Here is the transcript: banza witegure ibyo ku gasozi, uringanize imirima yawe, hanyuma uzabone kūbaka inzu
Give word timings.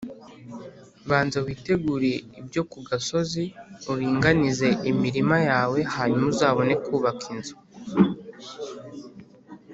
banza 1.09 1.37
witegure 1.45 2.11
ibyo 2.39 2.61
ku 2.71 2.77
gasozi, 2.89 3.43
uringanize 3.91 4.67
imirima 4.91 5.37
yawe, 5.49 5.79
hanyuma 5.95 6.27
uzabone 6.33 6.73
kūbaka 6.85 7.25
inzu 7.33 7.55